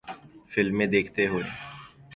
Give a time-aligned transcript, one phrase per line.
[0.51, 1.43] فلمیں دیکھتے ہوئے